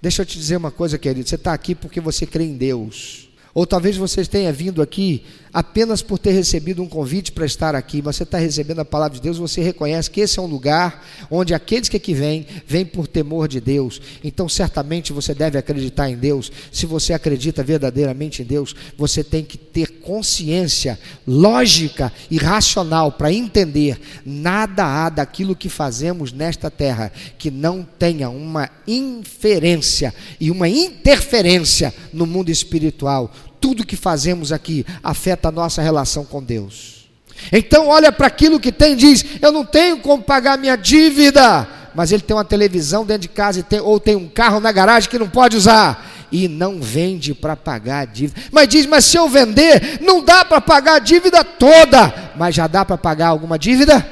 [0.00, 1.28] Deixa eu te dizer uma coisa, querido.
[1.28, 3.28] Você está aqui porque você crê em Deus.
[3.52, 8.00] Ou talvez você tenha vindo aqui apenas por ter recebido um convite para estar aqui,
[8.00, 11.54] você está recebendo a palavra de Deus, você reconhece que esse é um lugar onde
[11.54, 14.00] aqueles que aqui vêm, vêm por temor de Deus.
[14.22, 16.50] Então, certamente você deve acreditar em Deus.
[16.72, 23.32] Se você acredita verdadeiramente em Deus, você tem que ter consciência lógica e racional para
[23.32, 30.68] entender nada há daquilo que fazemos nesta terra que não tenha uma inferência e uma
[30.68, 37.08] interferência no mundo espiritual tudo que fazemos aqui afeta a nossa relação com Deus.
[37.52, 41.66] Então, olha para aquilo que tem e diz: Eu não tenho como pagar minha dívida,
[41.94, 45.08] mas ele tem uma televisão dentro de casa tem, ou tem um carro na garagem
[45.08, 46.08] que não pode usar.
[46.32, 48.40] E não vende para pagar a dívida.
[48.52, 52.66] Mas diz: Mas se eu vender, não dá para pagar a dívida toda, mas já
[52.66, 54.06] dá para pagar alguma dívida?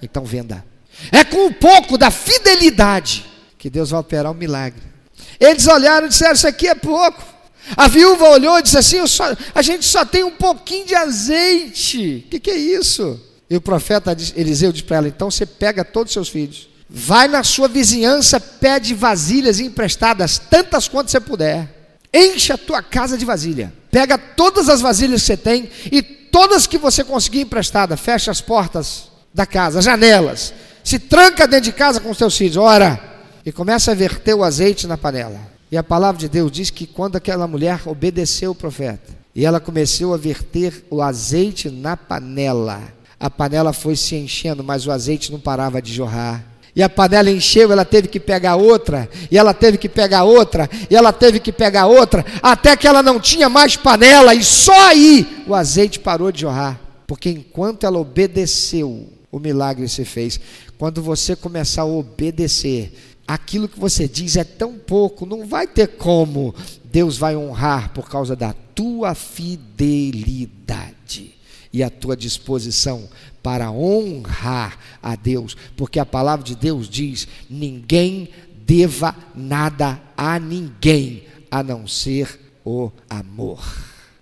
[0.00, 0.64] Então venda.
[1.10, 3.24] É com um pouco da fidelidade
[3.58, 4.82] que Deus vai operar um milagre.
[5.40, 7.33] Eles olharam e disseram: Isso aqui é pouco.
[7.76, 9.24] A viúva olhou e disse assim: só,
[9.54, 12.24] A gente só tem um pouquinho de azeite.
[12.26, 13.20] O que, que, é isso?
[13.48, 17.26] E o profeta Eliseu disse para ela: Então você pega todos os seus filhos, vai
[17.28, 21.68] na sua vizinhança, pede vasilhas emprestadas, tantas quanto você puder.
[22.12, 23.72] Enche a tua casa de vasilha.
[23.90, 27.96] Pega todas as vasilhas que você tem e todas que você conseguir emprestada.
[27.96, 30.54] Fecha as portas da casa, as janelas.
[30.84, 32.56] Se tranca dentro de casa com os seus filhos.
[32.56, 33.12] Ora.
[33.44, 35.53] E começa a verter o azeite na panela.
[35.74, 39.58] E a palavra de Deus diz que quando aquela mulher obedeceu o profeta, e ela
[39.58, 42.80] começou a verter o azeite na panela,
[43.18, 46.44] a panela foi se enchendo, mas o azeite não parava de jorrar.
[46.76, 50.70] E a panela encheu, ela teve que pegar outra, e ela teve que pegar outra,
[50.88, 54.90] e ela teve que pegar outra, até que ela não tinha mais panela, e só
[54.90, 56.78] aí o azeite parou de jorrar.
[57.04, 60.38] Porque enquanto ela obedeceu, o milagre se fez.
[60.78, 62.92] Quando você começar a obedecer,
[63.26, 66.54] aquilo que você diz é tão pouco, não vai ter como.
[66.84, 70.94] Deus vai honrar por causa da tua fidelidade
[71.72, 73.08] e a tua disposição
[73.42, 78.28] para honrar a Deus, porque a palavra de Deus diz: ninguém
[78.66, 83.60] deva nada a ninguém a não ser o amor.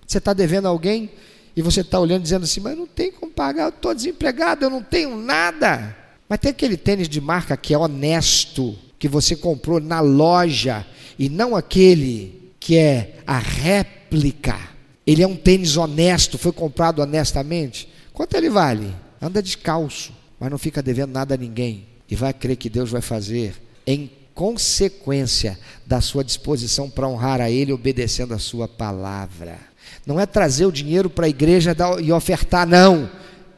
[0.07, 1.11] Você está devendo a alguém
[1.55, 4.71] e você está olhando dizendo assim, mas não tem como pagar, eu estou desempregado, eu
[4.71, 5.97] não tenho nada.
[6.29, 10.87] Mas tem aquele tênis de marca que é honesto, que você comprou na loja
[11.19, 14.57] e não aquele que é a réplica.
[15.05, 17.88] Ele é um tênis honesto, foi comprado honestamente.
[18.12, 18.95] Quanto ele vale?
[19.21, 23.03] Anda descalço, mas não fica devendo nada a ninguém e vai crer que Deus vai
[23.03, 29.59] fazer em consequência da sua disposição para honrar a Ele, obedecendo a Sua palavra.
[30.07, 33.11] Não é trazer o dinheiro para a igreja e ofertar, não.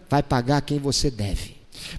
[0.09, 1.54] Vai pagar quem você deve.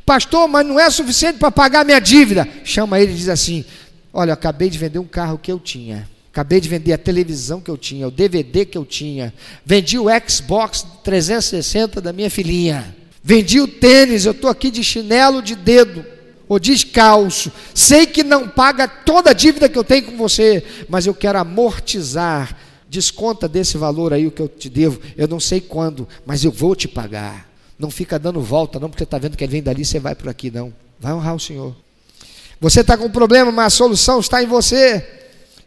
[0.05, 2.47] Pastor, mas não é suficiente para pagar minha dívida.
[2.63, 3.63] Chama ele e diz assim:
[4.11, 6.07] Olha, eu acabei de vender um carro que eu tinha.
[6.31, 9.33] Acabei de vender a televisão que eu tinha, o DVD que eu tinha.
[9.65, 12.95] Vendi o Xbox 360 da minha filhinha.
[13.23, 16.05] Vendi o tênis, eu estou aqui de chinelo de dedo
[16.47, 17.51] ou descalço.
[17.73, 21.39] Sei que não paga toda a dívida que eu tenho com você, mas eu quero
[21.39, 22.55] amortizar.
[22.89, 25.01] Desconta desse valor aí o que eu te devo.
[25.17, 27.49] Eu não sei quando, mas eu vou te pagar.
[27.77, 30.29] Não fica dando volta, não, porque está vendo que ele vem dali, você vai por
[30.29, 30.73] aqui, não.
[30.99, 31.75] Vai honrar o Senhor.
[32.59, 35.05] Você está com um problema, mas a solução está em você.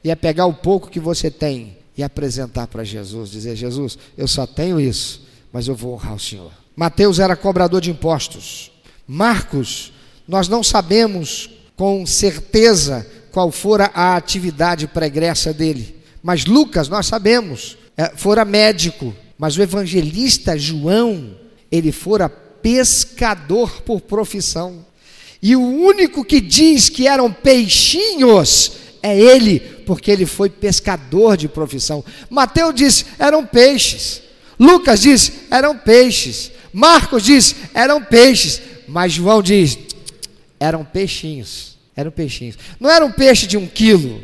[0.03, 4.29] E é pegar o pouco que você tem e apresentar para Jesus, dizer: Jesus, eu
[4.29, 6.53] só tenho isso, mas eu vou honrar o Senhor.
[6.75, 8.71] Mateus era cobrador de impostos.
[9.07, 9.92] Marcos,
[10.27, 17.77] nós não sabemos com certeza qual fora a atividade pregressa dele, mas Lucas, nós sabemos,
[17.97, 21.31] é, fora médico, mas o evangelista João,
[21.70, 24.85] ele fora pescador por profissão.
[25.40, 31.48] E o único que diz que eram peixinhos é ele, porque ele foi pescador de
[31.48, 32.04] profissão.
[32.28, 34.22] Mateus diz: eram peixes.
[34.59, 36.50] Lucas diz: eram peixes.
[36.72, 38.61] Marcos diz: eram peixes.
[38.88, 39.78] Mas João diz:
[40.59, 41.78] eram peixinhos.
[41.96, 42.57] Eram peixinhos.
[42.78, 44.22] Não era um peixe de um quilo.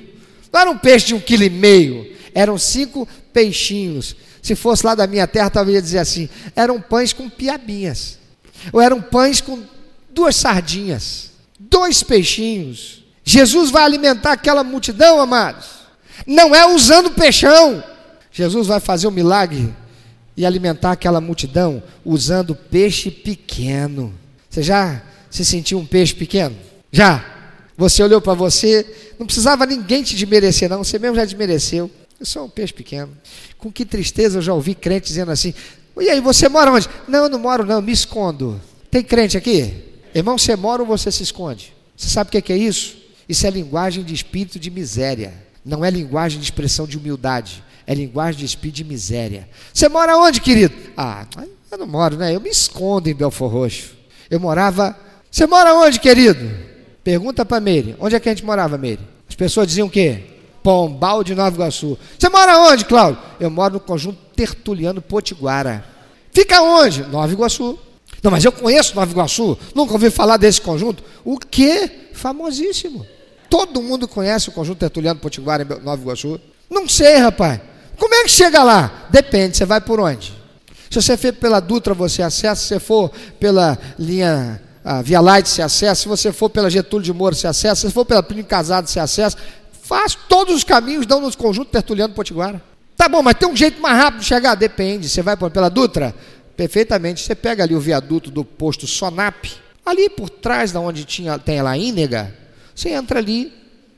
[0.53, 2.13] Não era um peixe de um quilo e meio.
[2.35, 4.17] Eram cinco peixinhos.
[4.45, 8.19] Se fosse lá da minha terra, talvez ia dizer assim: eram pães com piabinhas.
[8.71, 9.63] Ou eram pães com
[10.11, 13.03] duas sardinhas, dois peixinhos.
[13.25, 15.67] Jesus vai alimentar aquela multidão, amados.
[16.27, 17.83] Não é usando peixão.
[18.31, 19.75] Jesus vai fazer um milagre
[20.37, 24.13] e alimentar aquela multidão usando peixe pequeno.
[24.51, 26.55] Você já se sentiu um peixe pequeno?
[26.93, 27.25] Já.
[27.79, 30.85] Você olhou para você, não precisava ninguém te desmerecer, não.
[30.85, 31.91] Você mesmo já desmereceu.
[32.19, 33.17] Eu sou um peixe pequeno.
[33.59, 35.53] Com que tristeza eu já ouvi crente dizendo assim:
[36.01, 36.89] e aí, você mora onde?
[37.07, 38.61] Não, eu não moro, não, me escondo.
[38.91, 39.93] Tem crente aqui?
[40.15, 41.73] Irmão, você mora ou você se esconde?
[41.97, 42.97] Você sabe o que é isso?
[43.29, 45.33] Isso é linguagem de espírito de miséria.
[45.65, 47.63] Não é linguagem de expressão de humildade.
[47.87, 49.49] É linguagem de espírito de miséria.
[49.73, 50.75] Você mora onde, querido?
[50.97, 51.27] Ah,
[51.71, 52.35] eu não moro, né?
[52.35, 53.95] Eu me escondo em Belfor Roxo.
[54.29, 54.97] Eu morava.
[55.31, 56.51] Você mora onde, querido?
[57.05, 57.95] Pergunta para Meire.
[58.01, 59.03] Onde é que a gente morava, Meire?
[59.29, 60.34] As pessoas diziam o quê?
[60.65, 61.99] Pombal de Nova Iguaçu.
[62.19, 63.23] Você mora onde, Cláudio?
[63.39, 65.85] Eu moro no conjunto Tertuliano Potiguara.
[66.33, 67.03] Fica onde?
[67.05, 67.79] Nova Iguaçu.
[68.23, 71.05] Não, mas eu conheço Nova Iguaçu, nunca ouvi falar desse conjunto.
[71.23, 72.09] O que?
[72.15, 73.07] Famosíssimo.
[73.51, 76.41] Todo mundo conhece o conjunto Tertuliano Potiguara em Nova Iguaçu.
[76.71, 77.61] Não sei, rapaz.
[77.99, 79.07] Como é que chega lá?
[79.11, 80.33] Depende, você vai por onde?
[80.91, 82.63] Se você for pela Dutra, você acessa.
[82.63, 84.63] Se você for pela linha
[85.03, 86.03] Via Light, você acessa.
[86.03, 87.83] Se você for pela Getúlio de Moura, você acessa.
[87.83, 89.37] Se você for pela Plínio Casado, você acessa.
[89.85, 92.61] Faz todos os caminhos, dão no conjunto Tertuliano Potiguara.
[92.97, 94.55] Tá bom, mas tem um jeito mais rápido de chegar?
[94.55, 95.11] Depende.
[95.11, 96.15] Você vai pela Dutra?
[96.57, 97.21] Perfeitamente.
[97.21, 99.45] Você pega ali o viaduto do posto Sonap,
[99.85, 102.35] ali por trás da onde tinha, tem lá Ínega,
[102.75, 103.53] você entra ali,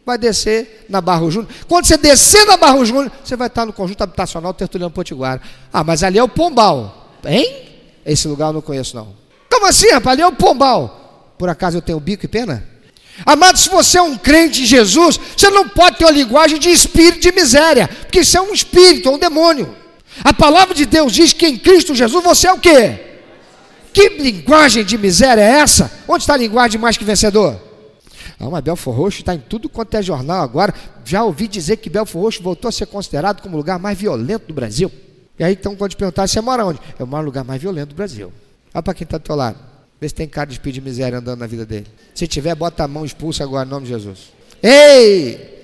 [0.04, 1.52] vai descer na Barro Júnior.
[1.68, 5.40] Quando você descer na Barro Júnior, você vai estar no conjunto habitacional Tertuliano Potiguara.
[5.72, 7.12] Ah, mas ali é o Pombal.
[7.24, 7.68] Hein?
[8.04, 9.14] Esse lugar eu não conheço, não.
[9.48, 10.14] Como assim, rapaz?
[10.14, 11.34] Ali é o Pombal.
[11.38, 12.74] Por acaso eu tenho bico e pena?
[13.24, 16.68] Amado, se você é um crente em Jesus, você não pode ter uma linguagem de
[16.68, 19.74] espírito de miséria, porque isso é um espírito, é um demônio.
[20.22, 23.00] A palavra de Deus diz que em Cristo Jesus você é o quê?
[23.92, 25.90] Que linguagem de miséria é essa?
[26.06, 27.58] Onde está a linguagem mais que vencedor?
[28.38, 30.74] Ah, mas Belfor Roxo está em tudo quanto é jornal agora.
[31.04, 34.48] Já ouvi dizer que Belfor Roxo voltou a ser considerado como o lugar mais violento
[34.48, 34.92] do Brasil.
[35.38, 36.78] E aí então, quando te perguntar, você mora onde?
[36.98, 38.32] É o maior lugar mais violento do Brasil.
[38.74, 39.58] Olha para quem está do teu lado.
[40.00, 41.86] Vê se tem cara de de miséria andando na vida dele.
[42.14, 44.18] Se tiver, bota a mão, expulsa agora em nome de Jesus.
[44.62, 45.54] Ei!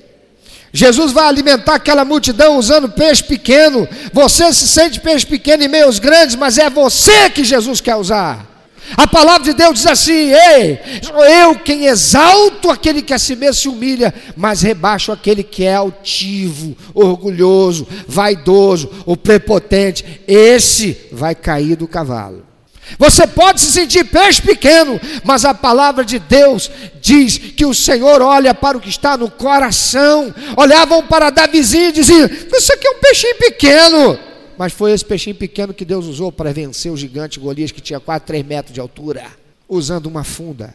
[0.72, 3.86] Jesus vai alimentar aquela multidão usando peixe pequeno.
[4.12, 7.96] Você se sente peixe pequeno em meio aos grandes, mas é você que Jesus quer
[7.96, 8.48] usar.
[8.96, 13.36] A palavra de Deus diz assim: Ei, sou eu quem exalto aquele que a si
[13.36, 20.22] mesmo se humilha, mas rebaixo aquele que é altivo, orgulhoso, vaidoso, o prepotente.
[20.26, 22.51] Esse vai cair do cavalo.
[22.98, 28.20] Você pode se sentir peixe pequeno, mas a palavra de Deus diz que o Senhor
[28.20, 30.34] olha para o que está no coração.
[30.56, 34.18] Olhavam para Davizinho e diziam: Isso aqui é um peixinho pequeno.
[34.58, 37.98] Mas foi esse peixinho pequeno que Deus usou para vencer o gigante Golias, que tinha
[37.98, 39.24] quase 3 metros de altura,
[39.68, 40.74] usando uma funda.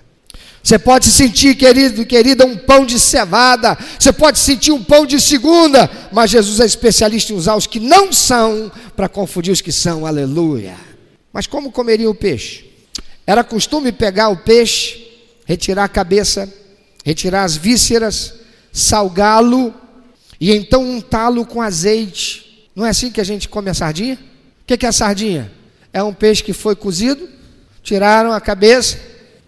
[0.64, 3.78] Você pode se sentir, querido e querida, um pão de cevada.
[3.98, 5.90] Você pode sentir um pão de segunda.
[6.12, 10.06] Mas Jesus é especialista em usar os que não são para confundir os que são.
[10.06, 10.87] Aleluia.
[11.32, 12.66] Mas como comeria o peixe?
[13.26, 15.06] Era costume pegar o peixe,
[15.46, 16.52] retirar a cabeça,
[17.04, 18.34] retirar as vísceras,
[18.72, 19.74] salgá-lo
[20.40, 22.70] e então untá-lo com azeite.
[22.76, 24.18] Não é assim que a gente come a sardinha?
[24.62, 25.52] O que é a sardinha?
[25.92, 27.28] É um peixe que foi cozido,
[27.82, 29.00] tiraram a cabeça,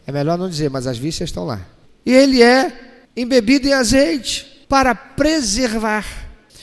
[0.07, 1.61] é melhor não dizer, mas as vísceras estão lá.
[2.05, 2.71] E ele é
[3.15, 6.05] embebido em azeite para preservar.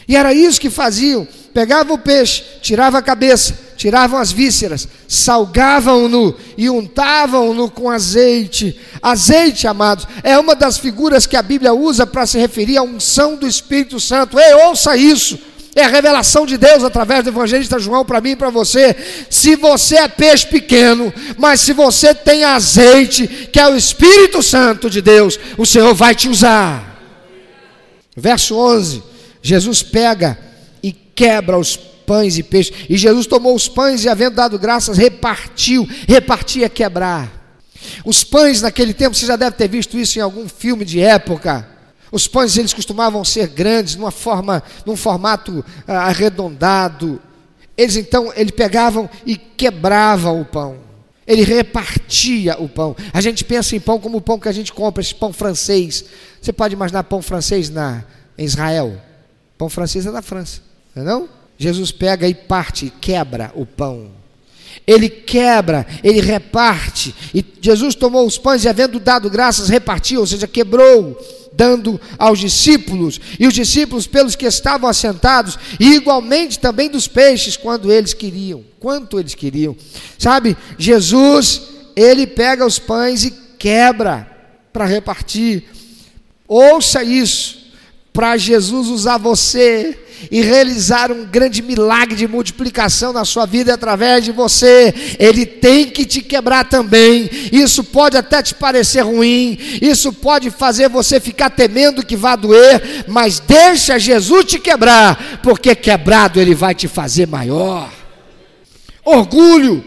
[0.08, 6.34] E era isso que faziam: pegavam o peixe, tiravam a cabeça, tiravam as vísceras, salgavam-no
[6.56, 8.78] e untavam-no com azeite.
[9.02, 13.36] Azeite, amados, é uma das figuras que a Bíblia usa para se referir à unção
[13.36, 14.38] do Espírito Santo.
[14.38, 15.38] Ei, ouça isso!
[15.76, 18.96] É a revelação de Deus através do evangelista João para mim e para você.
[19.28, 24.88] Se você é peixe pequeno, mas se você tem azeite, que é o Espírito Santo
[24.88, 26.98] de Deus, o Senhor vai te usar.
[28.16, 29.02] Verso 11:
[29.42, 30.38] Jesus pega
[30.82, 32.74] e quebra os pães e peixes.
[32.88, 35.86] E Jesus tomou os pães e, havendo dado graças, repartiu.
[36.08, 37.32] Repartir é quebrar.
[38.04, 41.76] Os pães naquele tempo, você já deve ter visto isso em algum filme de época
[42.10, 47.20] os pães eles costumavam ser grandes, numa forma, num formato ah, arredondado.
[47.76, 50.78] Eles então ele pegavam e quebravam o pão.
[51.26, 52.96] Ele repartia o pão.
[53.12, 56.04] A gente pensa em pão como o pão que a gente compra, esse pão francês.
[56.40, 58.04] Você pode imaginar pão francês na
[58.38, 59.00] em Israel?
[59.58, 60.62] Pão francês é da França,
[60.94, 61.24] não?
[61.24, 64.10] É Jesus pega e parte, quebra o pão.
[64.86, 67.14] Ele quebra, ele reparte.
[67.34, 71.18] E Jesus tomou os pães e, havendo dado graças, repartiu, ou seja, quebrou
[71.56, 77.56] dando aos discípulos, e os discípulos pelos que estavam assentados, e igualmente também dos peixes,
[77.56, 79.74] quando eles queriam, quanto eles queriam.
[80.18, 81.62] Sabe, Jesus,
[81.96, 84.30] ele pega os pães e quebra
[84.70, 85.64] para repartir.
[86.46, 87.65] Ouça isso,
[88.16, 89.94] para Jesus usar você
[90.30, 95.90] e realizar um grande milagre de multiplicação na sua vida através de você, ele tem
[95.90, 97.28] que te quebrar também.
[97.52, 103.04] Isso pode até te parecer ruim, isso pode fazer você ficar temendo que vá doer,
[103.06, 107.92] mas deixa Jesus te quebrar, porque quebrado ele vai te fazer maior.
[109.04, 109.84] Orgulho,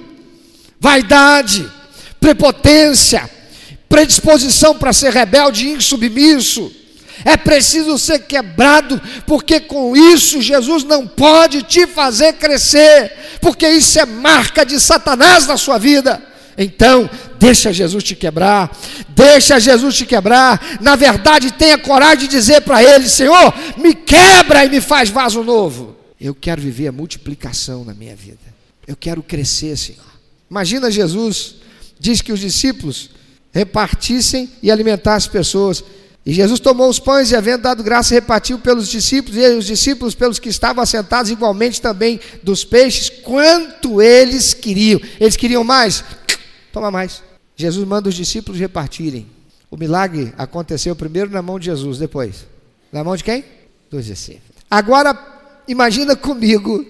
[0.79, 1.67] vaidade,
[2.19, 3.27] prepotência,
[3.89, 6.77] predisposição para ser rebelde e insubmisso
[7.25, 13.11] é preciso ser quebrado, porque com isso Jesus não pode te fazer crescer,
[13.41, 16.21] porque isso é marca de Satanás na sua vida.
[16.57, 17.09] Então,
[17.39, 18.75] deixa Jesus te quebrar,
[19.09, 20.77] deixa Jesus te quebrar.
[20.81, 25.43] Na verdade, tenha coragem de dizer para ele: Senhor, me quebra e me faz vaso
[25.43, 25.95] novo.
[26.19, 28.39] Eu quero viver a multiplicação na minha vida,
[28.85, 30.09] eu quero crescer, Senhor.
[30.51, 31.55] Imagina Jesus,
[31.99, 33.11] diz que os discípulos
[33.53, 35.83] repartissem e alimentassem as pessoas.
[36.29, 40.13] E Jesus tomou os pães e, havendo dado graça, repartiu pelos discípulos, e os discípulos
[40.13, 45.01] pelos que estavam assentados, igualmente também dos peixes, quanto eles queriam.
[45.19, 46.03] Eles queriam mais?
[46.71, 47.23] Toma mais.
[47.55, 49.25] Jesus manda os discípulos repartirem.
[49.71, 52.45] O milagre aconteceu primeiro na mão de Jesus, depois.
[52.91, 53.43] Na mão de quem?
[53.89, 54.63] Dos discípulos.
[54.69, 55.17] Agora,
[55.67, 56.85] imagina comigo.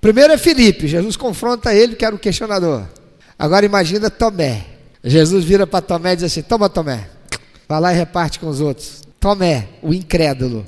[0.00, 2.84] Primeiro é Felipe, Jesus confronta ele, que era o questionador.
[3.36, 4.64] Agora imagina Tomé.
[5.02, 7.15] Jesus vira para Tomé e diz assim: Toma, Tomé,
[7.68, 9.02] Vai lá e reparte com os outros.
[9.18, 10.66] Tomé, o incrédulo.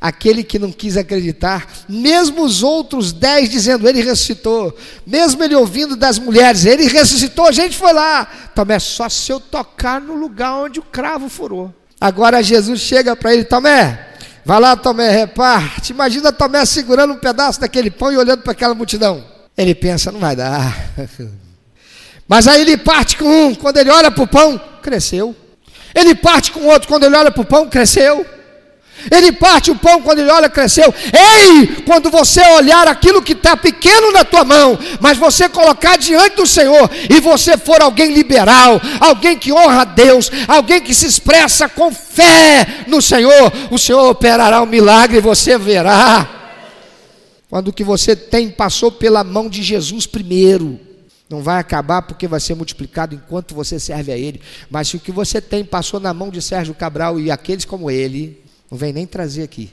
[0.00, 4.74] Aquele que não quis acreditar, mesmo os outros dez dizendo, ele ressuscitou,
[5.06, 8.24] mesmo ele ouvindo das mulheres, ele ressuscitou, a gente foi lá.
[8.54, 11.74] Tomé, só se eu tocar no lugar onde o cravo furou.
[12.00, 14.08] Agora Jesus chega para ele, Tomé,
[14.42, 15.92] vai lá, Tomé, reparte.
[15.92, 19.22] Imagina Tomé segurando um pedaço daquele pão e olhando para aquela multidão.
[19.54, 20.74] Ele pensa, não vai dar.
[22.26, 25.36] Mas aí ele parte com um, quando ele olha para o pão, cresceu.
[26.00, 28.26] Ele parte com o outro quando ele olha para o pão, cresceu.
[29.10, 30.92] Ele parte o pão quando ele olha, cresceu.
[31.12, 36.36] Ei, quando você olhar aquilo que está pequeno na tua mão, mas você colocar diante
[36.36, 41.06] do Senhor, e você for alguém liberal, alguém que honra a Deus, alguém que se
[41.06, 46.28] expressa com fé no Senhor, o Senhor operará um milagre e você verá.
[47.48, 50.89] Quando o que você tem passou pela mão de Jesus primeiro.
[51.30, 54.42] Não vai acabar porque vai ser multiplicado enquanto você serve a Ele.
[54.68, 57.88] Mas se o que você tem passou na mão de Sérgio Cabral e aqueles como
[57.88, 59.72] ele, não vem nem trazer aqui.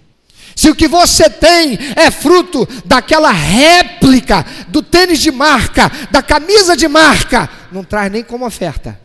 [0.55, 6.77] Se o que você tem é fruto daquela réplica do tênis de marca, da camisa
[6.77, 8.99] de marca, não traz nem como oferta.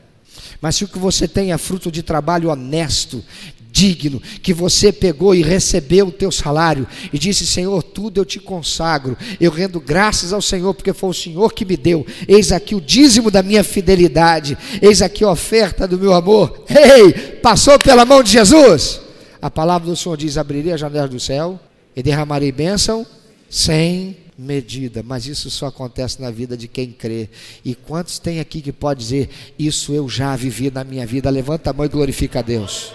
[0.61, 3.25] Mas se o que você tem é fruto de trabalho honesto,
[3.73, 8.39] digno, que você pegou e recebeu o teu salário e disse: Senhor, tudo eu te
[8.39, 12.07] consagro, eu rendo graças ao Senhor, porque foi o Senhor que me deu.
[12.29, 16.65] Eis aqui o dízimo da minha fidelidade, eis aqui a oferta do meu amor.
[16.69, 19.01] Ei, passou pela mão de Jesus.
[19.41, 21.59] A palavra do Senhor diz: Abrirei a janela do céu
[21.97, 23.07] e derramarei bênção
[23.49, 27.29] sem medida, mas isso só acontece na vida de quem crê.
[27.65, 31.31] E quantos tem aqui que pode dizer: Isso eu já vivi na minha vida?
[31.31, 32.93] Levanta a mão e glorifica a Deus.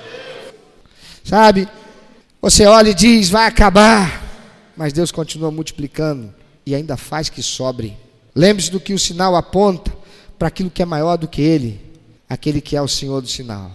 [1.27, 1.67] Sabe?
[2.41, 4.23] Você olha e diz, vai acabar.
[4.77, 6.33] Mas Deus continua multiplicando
[6.65, 7.97] e ainda faz que sobre.
[8.33, 9.91] Lembre-se do que o sinal aponta
[10.39, 11.81] para aquilo que é maior do que ele,
[12.29, 13.71] aquele que é o Senhor do sinal.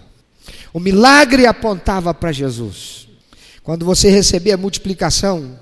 [0.73, 3.07] O milagre apontava para Jesus.
[3.63, 5.59] Quando você receber a multiplicação,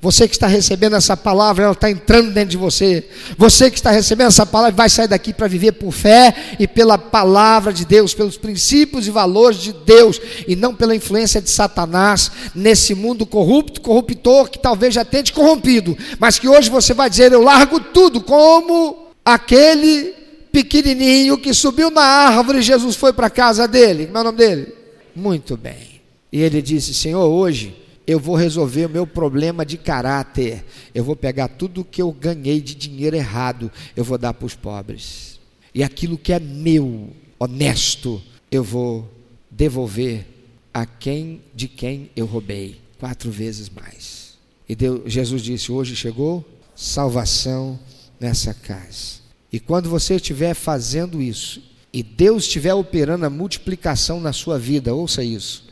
[0.00, 3.08] Você que está recebendo essa palavra, ela está entrando dentro de você.
[3.36, 6.98] Você que está recebendo essa palavra vai sair daqui para viver por fé e pela
[6.98, 12.30] palavra de Deus, pelos princípios e valores de Deus, e não pela influência de Satanás
[12.54, 17.08] nesse mundo corrupto, corruptor, que talvez já tenha te corrompido, mas que hoje você vai
[17.08, 20.14] dizer: Eu largo tudo, como aquele
[20.50, 24.06] pequenininho que subiu na árvore e Jesus foi para a casa dele.
[24.06, 24.74] Como é o nome dele?
[25.14, 26.00] Muito bem.
[26.32, 30.64] E ele disse: Senhor, hoje eu vou resolver o meu problema de caráter.
[30.94, 34.54] Eu vou pegar tudo que eu ganhei de dinheiro errado, eu vou dar para os
[34.54, 35.40] pobres.
[35.74, 39.10] E aquilo que é meu, honesto, eu vou
[39.50, 40.26] devolver
[40.72, 44.38] a quem de quem eu roubei, quatro vezes mais.
[44.68, 46.44] E Deus, Jesus disse: Hoje chegou
[46.74, 47.78] salvação
[48.18, 49.22] nessa casa.
[49.52, 54.94] E quando você estiver fazendo isso, e Deus estiver operando a multiplicação na sua vida,
[54.94, 55.66] ouça isso.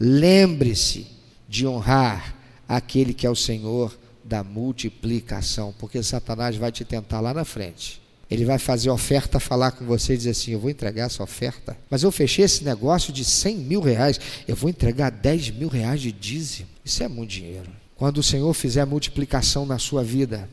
[0.00, 1.15] Lembre-se
[1.48, 2.34] de honrar
[2.68, 8.00] aquele que é o Senhor da multiplicação, porque Satanás vai te tentar lá na frente.
[8.28, 11.76] Ele vai fazer oferta, falar com você e dizer assim: Eu vou entregar essa oferta,
[11.88, 16.00] mas eu fechei esse negócio de 100 mil reais, eu vou entregar 10 mil reais
[16.00, 16.68] de dízimo.
[16.84, 17.70] Isso é muito dinheiro.
[17.94, 20.48] Quando o Senhor fizer multiplicação na sua vida,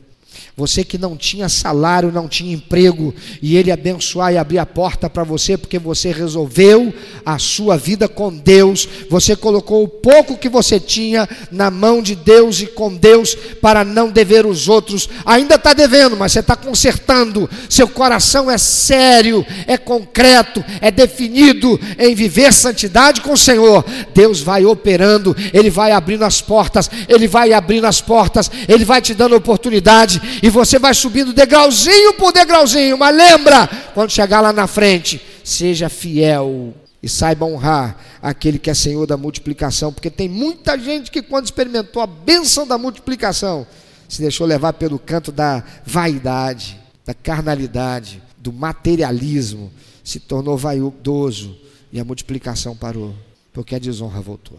[0.56, 5.10] você que não tinha salário, não tinha emprego, e Ele abençoar e abrir a porta
[5.10, 6.94] para você, porque você resolveu
[7.26, 12.14] a sua vida com Deus, você colocou o pouco que você tinha na mão de
[12.14, 15.08] Deus e com Deus, para não dever os outros.
[15.26, 17.48] Ainda está devendo, mas você está consertando.
[17.68, 23.84] Seu coração é sério, é concreto, é definido em viver santidade com o Senhor.
[24.14, 29.00] Deus vai operando, Ele vai abrindo as portas, Ele vai abrindo as portas, Ele vai
[29.00, 34.52] te dando oportunidade e você vai subindo degrauzinho por degrauzinho, mas lembra, quando chegar lá
[34.52, 40.28] na frente, seja fiel e saiba honrar aquele que é Senhor da multiplicação, porque tem
[40.28, 43.66] muita gente que quando experimentou a bênção da multiplicação,
[44.08, 49.70] se deixou levar pelo canto da vaidade, da carnalidade, do materialismo,
[50.02, 51.56] se tornou vaidoso
[51.92, 53.14] e a multiplicação parou,
[53.52, 54.58] porque a desonra voltou.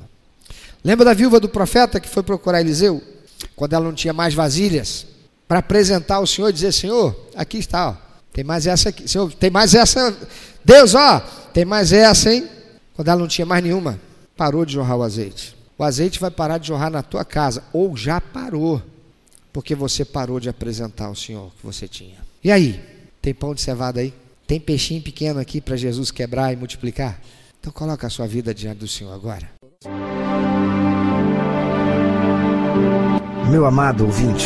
[0.84, 3.02] Lembra da viúva do profeta que foi procurar Eliseu?
[3.56, 5.08] Quando ela não tinha mais vasilhas,
[5.48, 7.96] para apresentar ao Senhor e dizer: Senhor, aqui está, ó,
[8.34, 10.16] tem mais essa aqui, Senhor, tem mais essa,
[10.64, 11.20] Deus, ó,
[11.54, 12.48] tem mais essa, hein?
[12.96, 14.00] Quando ela não tinha mais nenhuma,
[14.36, 15.56] parou de jorrar o azeite.
[15.78, 18.82] O azeite vai parar de jorrar na tua casa, ou já parou,
[19.52, 22.18] porque você parou de apresentar ao Senhor que você tinha.
[22.44, 22.82] E aí?
[23.22, 24.14] Tem pão de cevada aí?
[24.48, 27.20] Tem peixinho pequeno aqui para Jesus quebrar e multiplicar?
[27.60, 29.50] Então coloca a sua vida diante do Senhor agora.
[33.50, 34.46] Meu amado ouvinte,